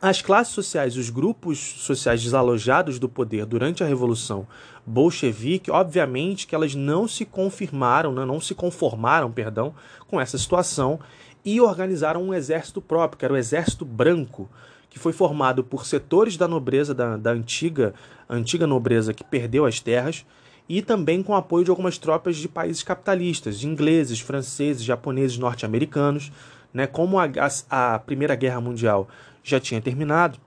[0.00, 4.46] As classes sociais, os grupos sociais desalojados do poder durante a Revolução
[4.86, 9.74] Bolchevique, obviamente que elas não se confirmaram, né, não se conformaram, perdão,
[10.08, 10.98] com essa situação
[11.44, 14.48] e organizaram um exército próprio, que era o Exército Branco,
[14.88, 17.94] que foi formado por setores da nobreza da, da antiga,
[18.28, 20.24] antiga nobreza que perdeu as terras
[20.70, 26.30] e também com apoio de algumas tropas de países capitalistas, ingleses, franceses, japoneses, norte-americanos.
[26.72, 26.86] Né?
[26.86, 27.24] Como a,
[27.68, 29.08] a, a, Primeira Guerra Mundial
[29.42, 30.38] já tinha terminado,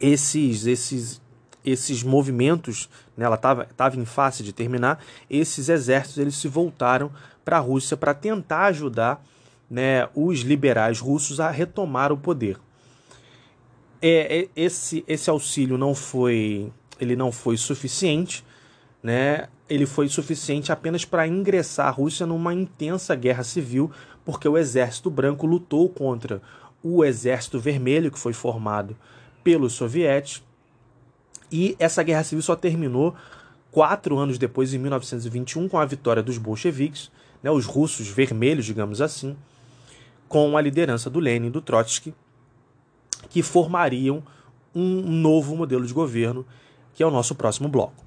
[0.00, 1.20] esses, esses,
[1.62, 7.12] esses movimentos, né, ela estava em face de terminar, esses exércitos eles se voltaram
[7.44, 9.22] para a Rússia para tentar ajudar
[9.70, 12.58] né, os liberais russos a retomar o poder
[14.00, 18.44] é, é, esse, esse auxílio não foi ele não foi suficiente,
[19.02, 19.48] né?
[19.68, 23.90] Ele foi suficiente apenas para ingressar a Rússia numa intensa guerra civil,
[24.24, 26.40] porque o Exército Branco lutou contra
[26.82, 28.96] o Exército Vermelho, que foi formado
[29.42, 30.42] pelos sovietes,
[31.50, 33.14] e essa guerra civil só terminou
[33.70, 37.10] quatro anos depois, em 1921, com a vitória dos bolcheviques,
[37.42, 39.36] né, os russos vermelhos, digamos assim,
[40.28, 42.14] com a liderança do Lenin e do Trotsky,
[43.28, 44.22] que formariam
[44.74, 46.44] um novo modelo de governo,
[46.94, 48.05] que é o nosso próximo bloco.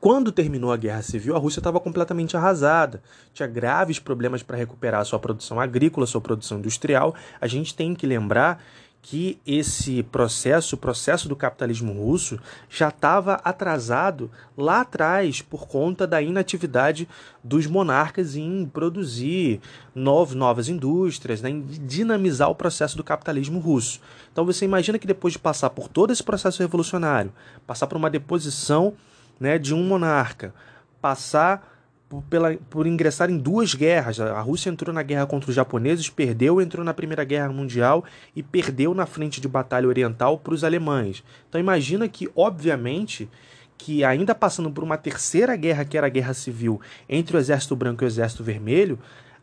[0.00, 3.02] Quando terminou a Guerra Civil, a Rússia estava completamente arrasada,
[3.34, 7.14] tinha graves problemas para recuperar sua produção agrícola, sua produção industrial.
[7.38, 8.64] A gente tem que lembrar
[9.02, 12.38] que esse processo, o processo do capitalismo russo,
[12.70, 17.06] já estava atrasado lá atrás por conta da inatividade
[17.44, 19.60] dos monarcas em produzir
[19.94, 24.00] novas indústrias, né, em dinamizar o processo do capitalismo russo.
[24.32, 27.32] Então você imagina que depois de passar por todo esse processo revolucionário,
[27.66, 28.94] passar por uma deposição
[29.40, 30.54] né, de um monarca,
[31.00, 31.66] passar
[32.10, 34.20] por, pela, por ingressar em duas guerras.
[34.20, 38.04] A Rússia entrou na guerra contra os japoneses, perdeu, entrou na Primeira Guerra Mundial
[38.36, 41.24] e perdeu na frente de batalha oriental para os alemães.
[41.48, 43.30] Então imagina que, obviamente,
[43.78, 47.74] que ainda passando por uma terceira guerra, que era a Guerra Civil, entre o Exército
[47.74, 48.98] Branco e o Exército Vermelho,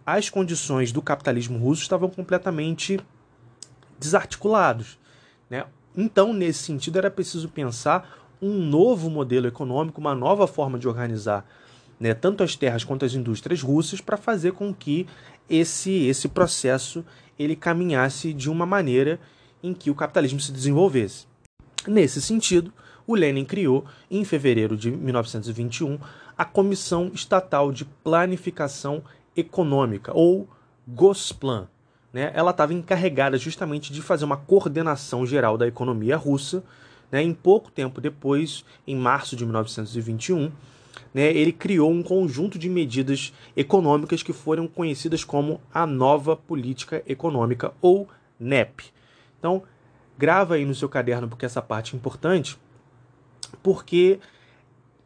[0.06, 3.00] as condições do capitalismo russo estavam completamente
[4.00, 5.00] desarticulados.
[5.50, 5.66] Né?
[5.96, 11.46] Então, nesse sentido, era preciso pensar um novo modelo econômico, uma nova forma de organizar
[12.00, 15.08] né, tanto as terras quanto as indústrias russas para fazer com que
[15.50, 17.04] esse, esse processo
[17.38, 19.20] ele caminhasse de uma maneira
[19.64, 21.26] em que o capitalismo se desenvolvesse.
[21.88, 22.72] Nesse sentido,
[23.06, 25.98] o Lenin criou, em fevereiro de 1921,
[26.38, 29.02] a Comissão Estatal de Planificação
[29.36, 30.48] Econômica, ou
[30.88, 31.68] Gosplan,
[32.12, 36.64] né, ela estava encarregada justamente de fazer uma coordenação geral da economia russa.
[37.12, 40.52] Né, em pouco tempo depois, em março de 1921,
[41.14, 47.02] né, ele criou um conjunto de medidas econômicas que foram conhecidas como a Nova Política
[47.08, 48.86] Econômica, ou NEP.
[49.40, 49.64] Então,
[50.18, 52.58] grava aí no seu caderno porque essa parte é importante,
[53.64, 54.20] porque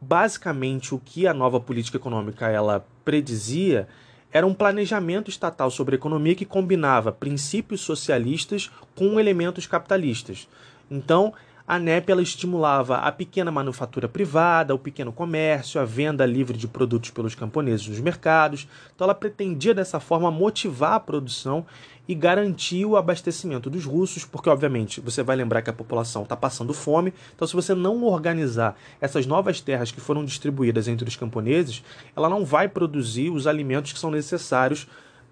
[0.00, 3.86] basicamente o que a nova política econômica ela predizia
[4.32, 10.48] era um planejamento estatal sobre a economia que combinava princípios socialistas com elementos capitalistas.
[10.90, 11.32] Então,
[11.72, 16.68] a NEP ela estimulava a pequena manufatura privada, o pequeno comércio, a venda livre de
[16.68, 18.68] produtos pelos camponeses nos mercados.
[18.94, 21.64] Então ela pretendia dessa forma motivar a produção
[22.06, 26.36] e garantir o abastecimento dos russos, porque obviamente você vai lembrar que a população está
[26.36, 27.14] passando fome.
[27.34, 31.82] Então se você não organizar essas novas terras que foram distribuídas entre os camponeses,
[32.14, 34.86] ela não vai produzir os alimentos que são necessários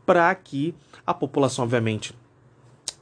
[0.07, 0.75] para que
[1.07, 2.15] a população obviamente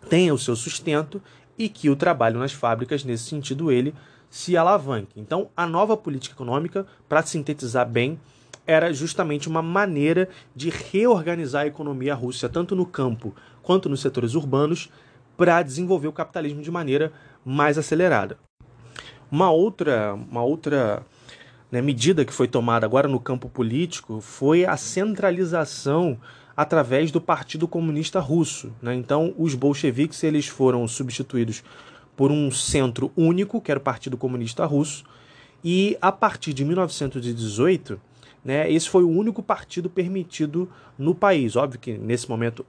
[0.09, 1.22] tenha o seu sustento
[1.59, 3.92] e que o trabalho nas fábricas, nesse sentido, ele
[4.31, 5.18] se alavanque.
[5.18, 8.18] Então, a nova política econômica, para sintetizar bem,
[8.66, 14.35] era justamente uma maneira de reorganizar a economia russa, tanto no campo quanto nos setores
[14.35, 14.90] urbanos,
[15.37, 17.12] para desenvolver o capitalismo de maneira
[17.44, 18.38] mais acelerada.
[19.31, 21.03] Uma outra, uma outra
[21.71, 26.18] né, medida que foi tomada agora no campo político foi a centralização
[26.59, 28.73] através do Partido Comunista Russo.
[28.83, 28.92] Né?
[28.92, 31.62] Então, os bolcheviques eles foram substituídos
[32.16, 35.05] por um centro único, que era o Partido Comunista Russo,
[35.62, 38.01] e a partir de 1918,
[38.44, 40.68] né, esse foi o único partido permitido
[40.99, 41.55] no país.
[41.55, 42.66] Óbvio que nesse momento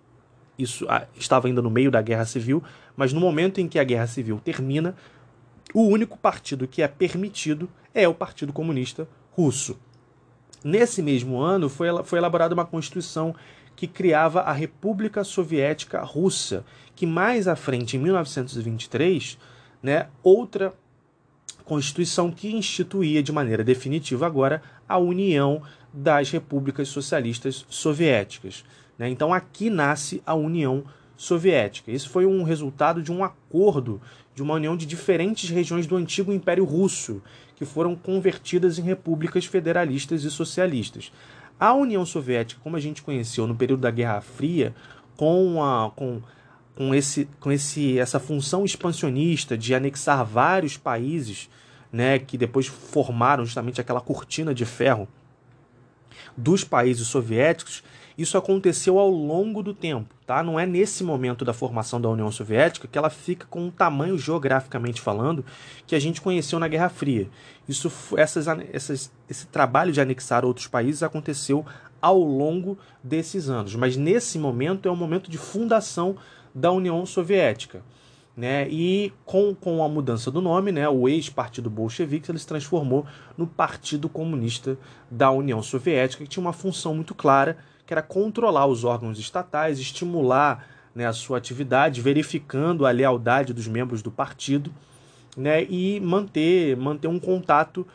[0.56, 2.62] isso ah, estava ainda no meio da Guerra Civil,
[2.96, 4.96] mas no momento em que a Guerra Civil termina,
[5.74, 9.80] o único partido que é permitido é o Partido Comunista Russo.
[10.64, 13.34] Nesse mesmo ano foi, foi elaborada uma constituição
[13.80, 19.38] que criava a República Soviética Russa, que mais à frente, em 1923,
[19.82, 20.74] né, outra
[21.64, 25.62] constituição que instituía de maneira definitiva agora a União
[25.94, 28.66] das Repúblicas Socialistas Soviéticas.
[28.98, 29.08] Né?
[29.08, 30.84] Então aqui nasce a União
[31.16, 31.90] Soviética.
[31.90, 34.02] Isso foi um resultado de um acordo
[34.36, 37.22] de uma união de diferentes regiões do antigo Império Russo,
[37.56, 41.14] que foram convertidas em repúblicas federalistas e socialistas.
[41.60, 44.74] A União Soviética, como a gente conheceu no período da Guerra Fria,
[45.18, 46.22] com, a, com,
[46.74, 51.50] com, esse, com esse, essa função expansionista de anexar vários países,
[51.92, 55.08] né, que depois formaram justamente aquela cortina de ferro
[56.38, 57.84] dos países soviéticos,
[58.18, 60.44] isso aconteceu ao longo do tempo, tá?
[60.44, 64.16] Não é nesse momento da formação da União Soviética que ela fica com um tamanho
[64.16, 65.44] geograficamente falando
[65.88, 67.28] que a gente conheceu na Guerra Fria.
[67.68, 71.66] Isso, essas, essas, esse trabalho de anexar outros países aconteceu
[72.00, 76.16] ao longo desses anos, mas nesse momento é o momento de fundação
[76.54, 77.82] da União Soviética.
[78.38, 78.70] Né?
[78.70, 83.04] E com, com a mudança do nome, né, o ex-partido bolchevique ele se transformou
[83.36, 84.78] no Partido Comunista
[85.10, 87.58] da União Soviética, que tinha uma função muito clara,
[87.90, 93.68] que era controlar os órgãos estatais, estimular né, a sua atividade, verificando a lealdade dos
[93.68, 94.72] membros do partido
[95.36, 97.88] né, e manter, manter um contato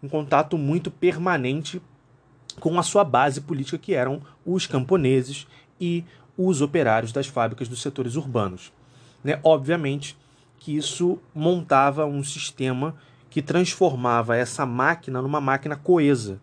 [0.00, 1.82] um contato muito permanente
[2.60, 5.48] com a sua base política, que eram os camponeses
[5.80, 6.04] e
[6.38, 8.72] os operários das fábricas dos setores urbanos.
[9.24, 9.40] Né?
[9.42, 10.16] Obviamente
[10.60, 12.94] que isso montava um sistema
[13.28, 16.40] que transformava essa máquina numa máquina coesa,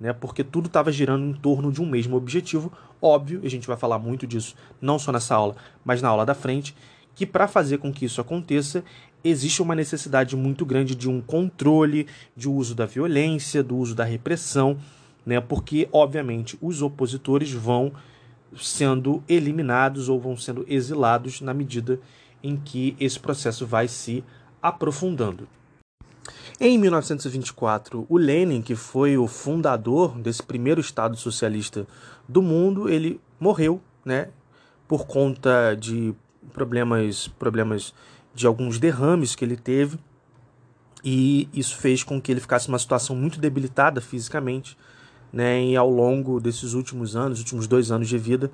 [0.00, 0.12] né?
[0.12, 3.76] Porque tudo estava girando em torno de um mesmo objetivo, óbvio, e a gente vai
[3.76, 6.74] falar muito disso não só nessa aula, mas na aula da frente,
[7.14, 8.82] que para fazer com que isso aconteça,
[9.22, 14.04] existe uma necessidade muito grande de um controle, de uso da violência, do uso da
[14.04, 14.78] repressão,
[15.26, 15.38] né?
[15.40, 17.92] Porque obviamente os opositores vão
[18.56, 22.00] sendo eliminados ou vão sendo exilados na medida
[22.42, 24.24] em que esse processo vai se
[24.62, 25.46] aprofundando.
[26.62, 31.86] Em 1924, o Lenin, que foi o fundador desse primeiro Estado socialista
[32.28, 34.28] do mundo, ele morreu, né,
[34.86, 36.14] por conta de
[36.52, 37.94] problemas, problemas
[38.34, 39.98] de alguns derrames que ele teve,
[41.02, 44.76] e isso fez com que ele ficasse numa situação muito debilitada fisicamente,
[45.32, 48.50] né, e ao longo desses últimos anos, últimos dois anos de vida,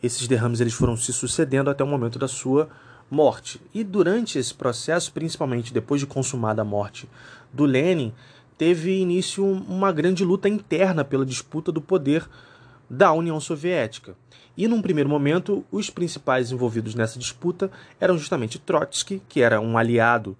[0.00, 2.68] esses derrames eles foram se sucedendo até o momento da sua
[3.10, 3.60] morte.
[3.72, 7.08] E durante esse processo, principalmente depois de consumada a morte
[7.52, 8.12] do Lenin,
[8.56, 12.28] teve início uma grande luta interna pela disputa do poder
[12.90, 14.16] da União Soviética.
[14.56, 19.78] E num primeiro momento, os principais envolvidos nessa disputa eram justamente Trotsky, que era um
[19.78, 20.36] aliado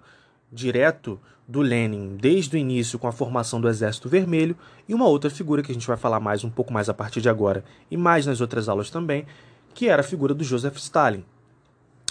[0.51, 5.29] direto do Lenin desde o início com a formação do Exército Vermelho, e uma outra
[5.29, 7.95] figura que a gente vai falar mais um pouco mais a partir de agora e
[7.95, 9.25] mais nas outras aulas também,
[9.73, 11.23] que era a figura do Joseph Stalin.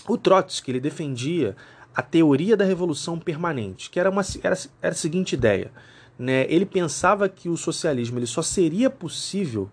[0.09, 1.55] O Trotsky ele defendia
[1.99, 5.73] a teoria da revolução permanente, que era, uma, era, era a seguinte ideia.
[6.17, 6.47] Né?
[6.49, 9.69] Ele pensava que o socialismo ele só seria possível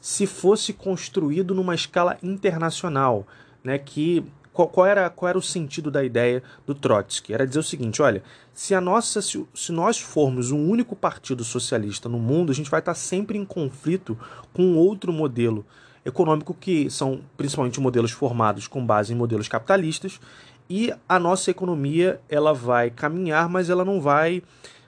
[0.00, 3.26] se fosse construído numa escala internacional,
[3.62, 3.76] né?
[3.76, 7.34] que qual, qual, era, qual era o sentido da ideia do Trotsky?
[7.34, 8.22] Era dizer o seguinte: olha,
[8.54, 12.70] se, a nossa, se, se nós formos um único partido socialista no mundo, a gente
[12.70, 14.18] vai estar sempre em conflito
[14.54, 15.62] com outro modelo
[16.06, 20.18] econômico, que são principalmente modelos formados com base em modelos capitalistas,
[20.68, 24.42] e a nossa economia ela vai caminhar, mas ela não vai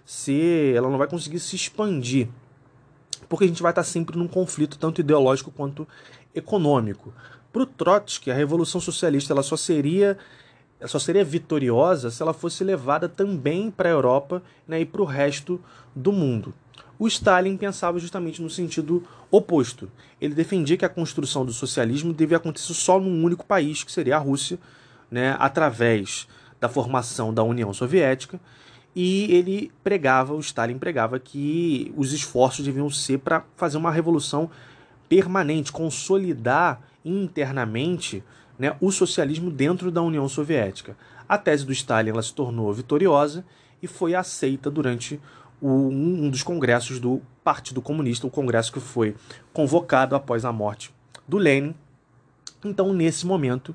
[0.04, 2.28] ser, ela não vai conseguir se expandir,
[3.28, 5.86] porque a gente vai estar sempre num conflito tanto ideológico quanto
[6.34, 7.12] econômico.
[7.52, 10.18] Para o Trotsky, a revolução socialista ela só seria
[10.80, 15.02] ela só seria vitoriosa se ela fosse levada também para a Europa né, e para
[15.02, 15.60] o resto
[15.94, 16.54] do mundo.
[16.98, 19.90] O Stalin pensava justamente no sentido oposto.
[20.20, 24.16] Ele defendia que a construção do socialismo devia acontecer só num único país, que seria
[24.16, 24.58] a Rússia,
[25.10, 26.28] né, através
[26.60, 28.40] da formação da União Soviética,
[28.94, 34.50] e ele pregava, o Stalin pregava que os esforços deviam ser para fazer uma revolução
[35.08, 38.24] permanente, consolidar internamente
[38.58, 40.96] né, o socialismo dentro da União Soviética.
[41.28, 43.44] A tese do Stalin ela se tornou vitoriosa
[43.82, 45.20] e foi aceita durante
[45.60, 49.14] o, um dos congressos do Partido Comunista, o congresso que foi
[49.52, 50.92] convocado após a morte
[51.26, 51.74] do Lenin.
[52.64, 53.74] Então, nesse momento,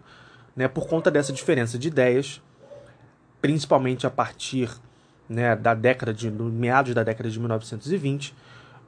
[0.55, 2.41] né, por conta dessa diferença de ideias,
[3.41, 4.69] principalmente a partir
[5.27, 8.33] né, da década de do meados da década de 1920,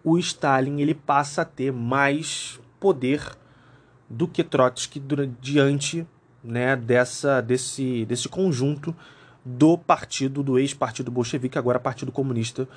[0.03, 3.21] o Stalin ele passa a ter mais poder
[4.09, 5.01] do que Trotsky
[5.41, 6.05] diante
[6.43, 8.95] né, dessa, desse, desse conjunto
[9.43, 12.67] do partido, do ex-partido bolchevique, agora Partido Comunista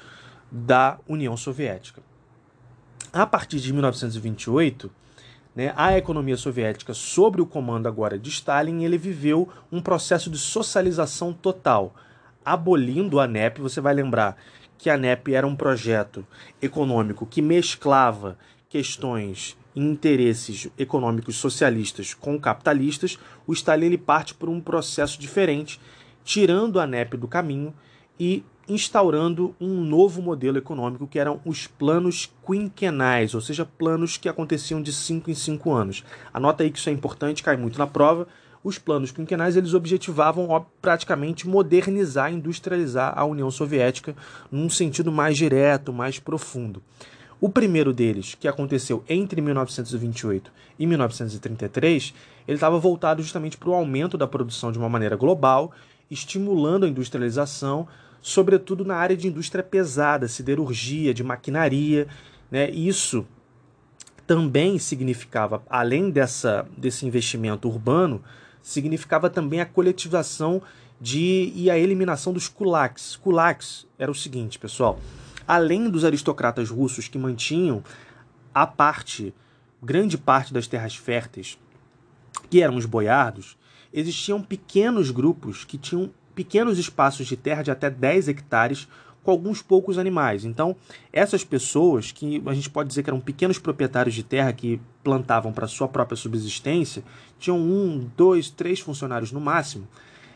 [0.50, 2.02] da União Soviética.
[3.12, 4.90] A partir de 1928,
[5.58, 10.38] né, a economia soviética, sob o comando agora de Stalin, ele viveu um processo de
[10.38, 11.96] socialização total,
[12.44, 13.60] abolindo a NEP.
[13.60, 14.36] Você vai lembrar
[14.78, 16.24] que a NEP era um projeto
[16.62, 24.60] econômico que mesclava questões interesses econômicos socialistas com capitalistas, o Stalin ele parte por um
[24.60, 25.80] processo diferente,
[26.22, 27.74] tirando a NEP do caminho
[28.18, 34.28] e instaurando um novo modelo econômico que eram os planos quinquenais, ou seja, planos que
[34.28, 36.04] aconteciam de 5 em 5 anos.
[36.32, 38.28] Anota aí que isso é importante, cai muito na prova.
[38.62, 44.14] Os planos quinquenais eles objetivavam ó, praticamente modernizar, industrializar a União Soviética
[44.50, 46.82] num sentido mais direto, mais profundo.
[47.40, 52.12] O primeiro deles, que aconteceu entre 1928 e 1933,
[52.48, 55.70] ele estava voltado justamente para o aumento da produção de uma maneira global,
[56.10, 57.86] estimulando a industrialização,
[58.20, 62.06] sobretudo na área de indústria pesada, siderurgia, de maquinaria.
[62.50, 62.70] Né?
[62.70, 63.26] Isso
[64.26, 68.22] também significava, além dessa, desse investimento urbano,
[68.62, 70.60] significava também a coletivação
[71.00, 73.16] de, e a eliminação dos kulaks.
[73.16, 74.98] Kulaks era o seguinte, pessoal
[75.48, 77.82] além dos aristocratas russos que mantinham
[78.54, 79.32] a parte,
[79.82, 81.58] grande parte das terras férteis,
[82.50, 83.56] que eram os boiardos,
[83.90, 88.86] existiam pequenos grupos que tinham pequenos espaços de terra de até 10 hectares
[89.24, 90.44] com alguns poucos animais.
[90.44, 90.76] Então,
[91.12, 95.52] essas pessoas, que a gente pode dizer que eram pequenos proprietários de terra que plantavam
[95.52, 97.02] para sua própria subsistência,
[97.40, 99.88] tinham um, dois, três funcionários no máximo.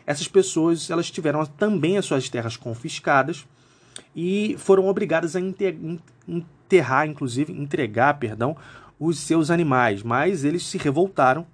[0.04, 3.46] Essas pessoas elas tiveram também as suas terras confiscadas
[4.12, 8.56] e foram obrigadas a enterrar, inclusive, entregar, perdão,
[8.98, 11.46] os seus animais, mas eles se revoltaram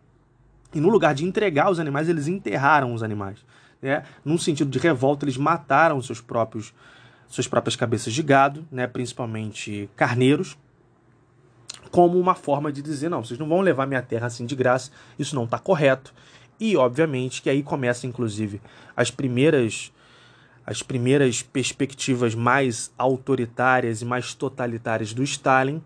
[0.74, 3.38] e no lugar de entregar os animais, eles enterraram os animais.
[3.80, 4.02] Né?
[4.24, 6.72] Num sentido de revolta, eles mataram seus próprios
[7.28, 8.86] suas próprias cabeças de gado, né?
[8.86, 10.56] principalmente carneiros,
[11.90, 14.90] como uma forma de dizer, não, vocês não vão levar minha terra assim de graça,
[15.18, 16.14] isso não está correto.
[16.58, 18.60] E, obviamente, que aí começa, inclusive,
[18.96, 19.92] as primeiras
[20.66, 25.82] as primeiras perspectivas mais autoritárias e mais totalitárias do Stalin,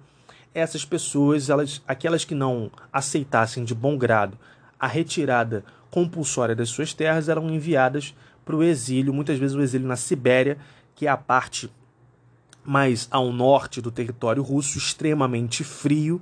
[0.53, 4.37] essas pessoas, elas, aquelas que não aceitassem de bom grado
[4.81, 8.13] a retirada compulsória das suas terras, eram enviadas
[8.45, 10.59] para o exílio, muitas vezes o exílio na Sibéria,
[10.97, 11.71] que é a parte
[12.65, 16.21] mais ao norte do território russo, extremamente frio,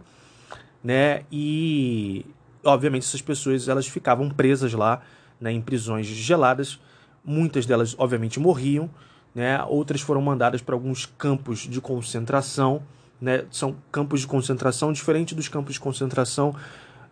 [0.84, 1.22] né?
[1.32, 2.26] E
[2.62, 5.00] obviamente essas pessoas elas ficavam presas lá,
[5.40, 6.78] né, em prisões geladas
[7.24, 8.88] Muitas delas, obviamente, morriam,
[9.34, 9.62] né?
[9.64, 12.82] outras foram mandadas para alguns campos de concentração.
[13.20, 13.44] Né?
[13.50, 16.54] São campos de concentração diferentes dos campos de concentração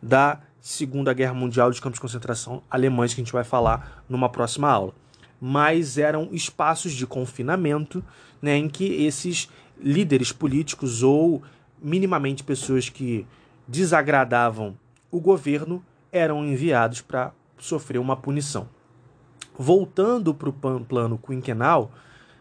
[0.02, 4.28] da Segunda Guerra Mundial, dos campos de concentração alemães, que a gente vai falar numa
[4.28, 4.94] próxima aula.
[5.40, 8.02] Mas eram espaços de confinamento
[8.42, 9.48] né, em que esses
[9.80, 11.42] líderes políticos ou
[11.80, 13.26] minimamente pessoas que
[13.66, 14.76] desagradavam
[15.10, 18.68] o governo eram enviados para sofrer uma punição.
[19.56, 21.92] Voltando para o plano quinquenal,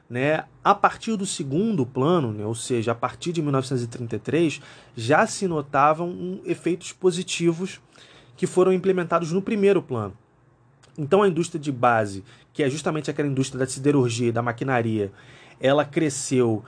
[0.10, 4.62] né, a partir do segundo plano, né, ou seja, a partir de 1933,
[4.96, 7.82] já se notavam um, efeitos positivos
[8.36, 10.16] que foram implementados no primeiro plano.
[10.98, 15.12] Então a indústria de base, que é justamente aquela indústria da siderurgia e da maquinaria,
[15.60, 16.64] ela cresceu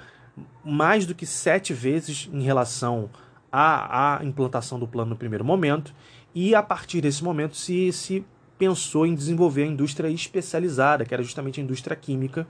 [0.63, 3.09] mais do que sete vezes em relação
[3.51, 5.93] à, à implantação do plano no primeiro momento,
[6.35, 8.25] e a partir desse momento se, se
[8.57, 12.45] pensou em desenvolver a indústria especializada, que era justamente a indústria química,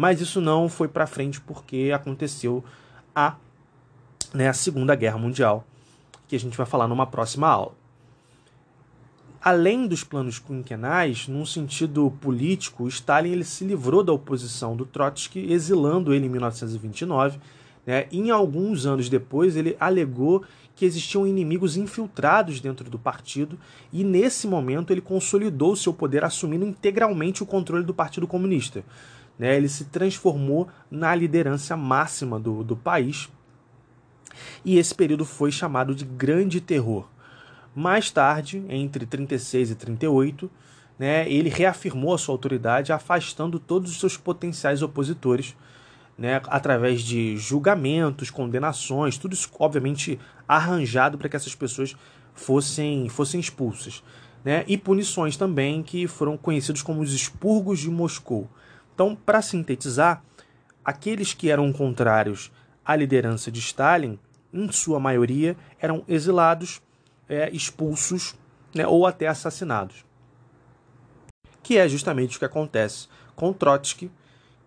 [0.00, 2.64] mas isso não foi para frente porque aconteceu
[3.14, 3.36] a,
[4.32, 5.62] né, a Segunda Guerra Mundial,
[6.26, 7.72] que a gente vai falar numa próxima aula.
[9.42, 15.52] Além dos planos quinquenais, num sentido político, Stalin ele se livrou da oposição do Trotsky,
[15.52, 17.38] exilando ele em 1929.
[17.84, 18.06] Né?
[18.10, 20.42] Em alguns anos depois, ele alegou
[20.74, 23.58] que existiam inimigos infiltrados dentro do partido,
[23.92, 28.82] e nesse momento ele consolidou seu poder, assumindo integralmente o controle do Partido Comunista.
[29.40, 29.56] Né?
[29.56, 33.30] Ele se transformou na liderança máxima do, do país,
[34.62, 37.08] e esse período foi chamado de Grande Terror.
[37.74, 40.50] Mais tarde, entre 36 e 38,
[40.98, 45.56] né, ele reafirmou a sua autoridade, afastando todos os seus potenciais opositores,
[46.18, 51.96] né, através de julgamentos, condenações, tudo isso obviamente arranjado para que essas pessoas
[52.34, 54.02] fossem, fossem expulsas.
[54.44, 58.46] Né, e punições também que foram conhecidos como os expurgos de Moscou.
[59.00, 60.22] Então, para sintetizar,
[60.84, 62.52] aqueles que eram contrários
[62.84, 64.18] à liderança de Stalin,
[64.52, 66.82] em sua maioria, eram exilados
[67.26, 68.34] é, expulsos
[68.74, 70.04] né, ou até assassinados.
[71.62, 74.10] Que é justamente o que acontece com Trotsky,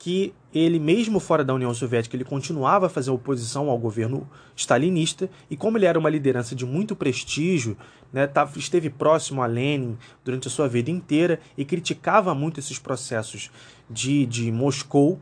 [0.03, 5.29] que ele, mesmo fora da União Soviética, ele continuava a fazer oposição ao governo stalinista,
[5.49, 7.77] e como ele era uma liderança de muito prestígio,
[8.11, 13.49] né, esteve próximo a Lenin durante a sua vida inteira e criticava muito esses processos
[13.89, 15.21] de, de Moscou,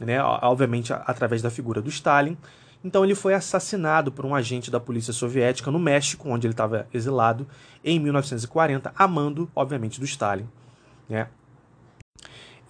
[0.00, 2.38] né, obviamente através da figura do Stalin,
[2.82, 6.86] então ele foi assassinado por um agente da polícia soviética no México, onde ele estava
[6.90, 7.46] exilado,
[7.84, 10.48] em 1940, amando, obviamente, do Stalin.
[11.06, 11.28] Né?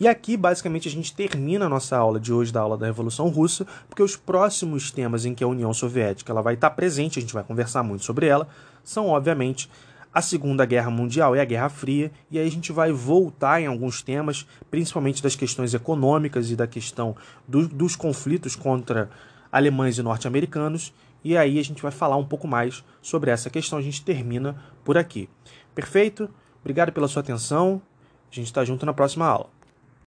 [0.03, 3.29] E aqui, basicamente, a gente termina a nossa aula de hoje, da aula da Revolução
[3.29, 7.23] Russa, porque os próximos temas em que a União Soviética ela vai estar presente, a
[7.23, 8.49] gente vai conversar muito sobre ela,
[8.83, 9.71] são, obviamente,
[10.13, 13.67] a Segunda Guerra Mundial e a Guerra Fria, e aí a gente vai voltar em
[13.67, 17.15] alguns temas, principalmente das questões econômicas e da questão
[17.47, 19.09] do, dos conflitos contra
[19.53, 20.93] alemães e norte-americanos,
[21.23, 23.79] e aí a gente vai falar um pouco mais sobre essa questão.
[23.79, 25.29] A gente termina por aqui.
[25.77, 26.29] Perfeito?
[26.61, 27.81] Obrigado pela sua atenção.
[28.29, 29.62] A gente está junto na próxima aula.